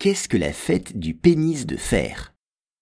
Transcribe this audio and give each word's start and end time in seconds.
qu'est-ce 0.00 0.28
que 0.28 0.38
la 0.38 0.54
fête 0.54 0.98
du 0.98 1.12
pénis 1.12 1.66
de 1.66 1.76
fer? 1.76 2.32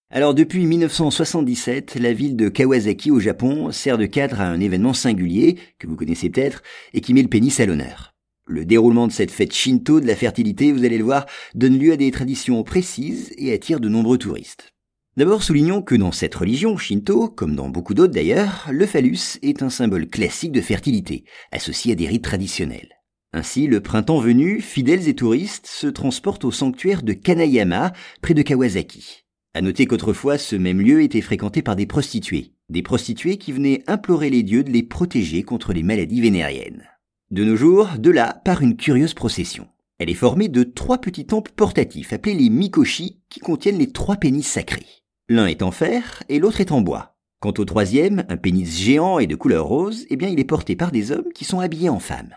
Alors 0.08 0.34
depuis 0.34 0.64
1977, 0.64 1.96
la 1.96 2.12
ville 2.12 2.36
de 2.36 2.48
Kawasaki 2.48 3.10
au 3.10 3.18
Japon 3.18 3.72
sert 3.72 3.98
de 3.98 4.06
cadre 4.06 4.40
à 4.40 4.46
un 4.46 4.60
événement 4.60 4.94
singulier, 4.94 5.58
que 5.80 5.88
vous 5.88 5.96
connaissez 5.96 6.30
peut-être, 6.30 6.62
et 6.94 7.00
qui 7.00 7.12
met 7.14 7.22
le 7.22 7.28
pénis 7.28 7.58
à 7.58 7.66
l'honneur. 7.66 8.14
Le 8.46 8.64
déroulement 8.64 9.08
de 9.08 9.12
cette 9.12 9.32
fête 9.32 9.52
shinto 9.52 9.98
de 9.98 10.06
la 10.06 10.14
fertilité, 10.14 10.70
vous 10.70 10.84
allez 10.84 10.96
le 10.96 11.04
voir, 11.04 11.26
donne 11.56 11.76
lieu 11.76 11.92
à 11.92 11.96
des 11.96 12.12
traditions 12.12 12.62
précises 12.62 13.34
et 13.36 13.52
attire 13.52 13.80
de 13.80 13.88
nombreux 13.88 14.18
touristes. 14.18 14.72
D'abord, 15.16 15.42
soulignons 15.42 15.82
que 15.82 15.96
dans 15.96 16.12
cette 16.12 16.36
religion 16.36 16.76
shinto, 16.76 17.28
comme 17.28 17.56
dans 17.56 17.68
beaucoup 17.68 17.94
d'autres 17.94 18.14
d'ailleurs, 18.14 18.68
le 18.70 18.86
phallus 18.86 19.40
est 19.42 19.64
un 19.64 19.70
symbole 19.70 20.06
classique 20.06 20.52
de 20.52 20.60
fertilité, 20.60 21.24
associé 21.50 21.94
à 21.94 21.96
des 21.96 22.06
rites 22.06 22.22
traditionnels. 22.22 22.97
Ainsi, 23.32 23.66
le 23.66 23.80
printemps 23.80 24.20
venu, 24.20 24.60
fidèles 24.60 25.08
et 25.08 25.14
touristes 25.14 25.66
se 25.66 25.86
transportent 25.86 26.44
au 26.44 26.50
sanctuaire 26.50 27.02
de 27.02 27.12
Kanayama, 27.12 27.92
près 28.22 28.34
de 28.34 28.42
Kawasaki. 28.42 29.24
À 29.54 29.60
noter 29.60 29.86
qu'autrefois, 29.86 30.38
ce 30.38 30.56
même 30.56 30.80
lieu 30.80 31.02
était 31.02 31.20
fréquenté 31.20 31.62
par 31.62 31.76
des 31.76 31.86
prostituées. 31.86 32.52
Des 32.70 32.82
prostituées 32.82 33.36
qui 33.36 33.52
venaient 33.52 33.82
implorer 33.86 34.30
les 34.30 34.42
dieux 34.42 34.64
de 34.64 34.70
les 34.70 34.82
protéger 34.82 35.42
contre 35.42 35.72
les 35.72 35.82
maladies 35.82 36.20
vénériennes. 36.20 36.84
De 37.30 37.44
nos 37.44 37.56
jours, 37.56 37.88
de 37.98 38.10
là 38.10 38.40
part 38.44 38.62
une 38.62 38.76
curieuse 38.76 39.14
procession. 39.14 39.68
Elle 39.98 40.10
est 40.10 40.14
formée 40.14 40.48
de 40.48 40.62
trois 40.62 40.98
petits 40.98 41.26
temples 41.26 41.52
portatifs 41.54 42.12
appelés 42.12 42.34
les 42.34 42.50
Mikoshi 42.50 43.20
qui 43.28 43.40
contiennent 43.40 43.78
les 43.78 43.92
trois 43.92 44.16
pénis 44.16 44.46
sacrés. 44.46 44.86
L'un 45.28 45.46
est 45.46 45.62
en 45.62 45.70
fer 45.70 46.22
et 46.28 46.38
l'autre 46.38 46.60
est 46.60 46.72
en 46.72 46.80
bois. 46.80 47.16
Quant 47.40 47.52
au 47.58 47.64
troisième, 47.64 48.24
un 48.28 48.36
pénis 48.36 48.78
géant 48.78 49.18
et 49.18 49.26
de 49.26 49.36
couleur 49.36 49.66
rose, 49.66 50.06
eh 50.08 50.16
bien 50.16 50.28
il 50.28 50.40
est 50.40 50.44
porté 50.44 50.76
par 50.76 50.92
des 50.92 51.12
hommes 51.12 51.32
qui 51.34 51.44
sont 51.44 51.60
habillés 51.60 51.90
en 51.90 51.98
femmes. 51.98 52.34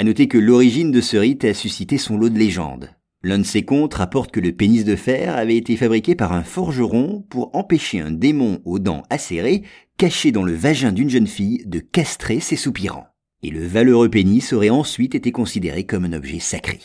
À 0.00 0.04
noter 0.04 0.28
que 0.28 0.38
l'origine 0.38 0.92
de 0.92 1.00
ce 1.00 1.16
rite 1.16 1.44
a 1.44 1.52
suscité 1.52 1.98
son 1.98 2.16
lot 2.16 2.28
de 2.28 2.38
légendes. 2.38 2.90
L'un 3.24 3.40
de 3.40 3.44
ses 3.44 3.64
contes 3.64 3.94
rapporte 3.94 4.30
que 4.30 4.38
le 4.38 4.52
pénis 4.52 4.84
de 4.84 4.94
fer 4.94 5.36
avait 5.36 5.56
été 5.56 5.76
fabriqué 5.76 6.14
par 6.14 6.32
un 6.32 6.44
forgeron 6.44 7.26
pour 7.28 7.50
empêcher 7.56 7.98
un 7.98 8.12
démon 8.12 8.60
aux 8.64 8.78
dents 8.78 9.02
acérées, 9.10 9.64
caché 9.96 10.30
dans 10.30 10.44
le 10.44 10.54
vagin 10.54 10.92
d'une 10.92 11.10
jeune 11.10 11.26
fille, 11.26 11.64
de 11.66 11.80
castrer 11.80 12.38
ses 12.38 12.54
soupirants. 12.54 13.08
Et 13.42 13.50
le 13.50 13.66
valeureux 13.66 14.08
pénis 14.08 14.52
aurait 14.52 14.70
ensuite 14.70 15.16
été 15.16 15.32
considéré 15.32 15.84
comme 15.84 16.04
un 16.04 16.12
objet 16.12 16.38
sacré. 16.38 16.78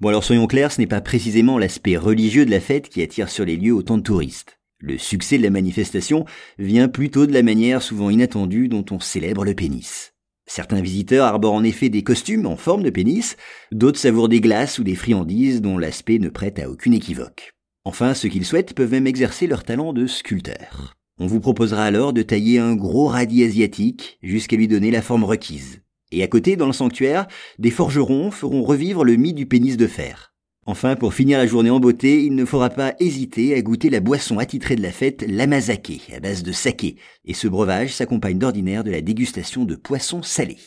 Bon 0.00 0.08
alors 0.08 0.24
soyons 0.24 0.46
clairs, 0.46 0.72
ce 0.72 0.80
n'est 0.80 0.86
pas 0.86 1.02
précisément 1.02 1.58
l'aspect 1.58 1.98
religieux 1.98 2.46
de 2.46 2.50
la 2.50 2.60
fête 2.60 2.88
qui 2.88 3.02
attire 3.02 3.28
sur 3.28 3.44
les 3.44 3.58
lieux 3.58 3.74
autant 3.74 3.98
de 3.98 4.02
touristes. 4.02 4.60
Le 4.78 4.96
succès 4.96 5.36
de 5.36 5.42
la 5.42 5.50
manifestation 5.50 6.24
vient 6.58 6.88
plutôt 6.88 7.26
de 7.26 7.34
la 7.34 7.42
manière 7.42 7.82
souvent 7.82 8.08
inattendue 8.08 8.68
dont 8.68 8.86
on 8.90 8.98
célèbre 8.98 9.44
le 9.44 9.52
pénis. 9.52 10.15
Certains 10.46 10.80
visiteurs 10.80 11.26
arborent 11.26 11.54
en 11.54 11.64
effet 11.64 11.88
des 11.88 12.02
costumes 12.02 12.46
en 12.46 12.56
forme 12.56 12.84
de 12.84 12.90
pénis, 12.90 13.36
d'autres 13.72 13.98
savourent 13.98 14.28
des 14.28 14.40
glaces 14.40 14.78
ou 14.78 14.84
des 14.84 14.94
friandises 14.94 15.60
dont 15.60 15.76
l'aspect 15.76 16.18
ne 16.18 16.28
prête 16.28 16.60
à 16.60 16.70
aucune 16.70 16.94
équivoque. 16.94 17.52
Enfin, 17.84 18.14
ceux 18.14 18.28
qui 18.28 18.38
le 18.38 18.44
souhaitent 18.44 18.74
peuvent 18.74 18.92
même 18.92 19.06
exercer 19.06 19.46
leur 19.46 19.64
talent 19.64 19.92
de 19.92 20.06
sculpteur. 20.06 20.96
On 21.18 21.26
vous 21.26 21.40
proposera 21.40 21.84
alors 21.84 22.12
de 22.12 22.22
tailler 22.22 22.58
un 22.58 22.76
gros 22.76 23.06
radis 23.06 23.42
asiatique 23.42 24.18
jusqu'à 24.22 24.56
lui 24.56 24.68
donner 24.68 24.90
la 24.90 25.02
forme 25.02 25.24
requise. 25.24 25.82
Et 26.12 26.22
à 26.22 26.28
côté, 26.28 26.56
dans 26.56 26.66
le 26.66 26.72
sanctuaire, 26.72 27.26
des 27.58 27.70
forgerons 27.70 28.30
feront 28.30 28.62
revivre 28.62 29.04
le 29.04 29.16
mythe 29.16 29.36
du 29.36 29.46
pénis 29.46 29.76
de 29.76 29.86
fer. 29.86 30.35
Enfin, 30.68 30.96
pour 30.96 31.14
finir 31.14 31.38
la 31.38 31.46
journée 31.46 31.70
en 31.70 31.78
beauté, 31.78 32.24
il 32.24 32.34
ne 32.34 32.44
faudra 32.44 32.70
pas 32.70 32.94
hésiter 32.98 33.54
à 33.54 33.62
goûter 33.62 33.88
la 33.88 34.00
boisson 34.00 34.40
attitrée 34.40 34.74
de 34.74 34.82
la 34.82 34.90
fête, 34.90 35.24
l'amazake, 35.28 36.10
à 36.12 36.18
base 36.18 36.42
de 36.42 36.50
saké. 36.50 36.96
Et 37.24 37.34
ce 37.34 37.46
breuvage 37.46 37.94
s'accompagne 37.94 38.38
d'ordinaire 38.38 38.82
de 38.82 38.90
la 38.90 39.00
dégustation 39.00 39.64
de 39.64 39.76
poissons 39.76 40.24
salés. 40.24 40.58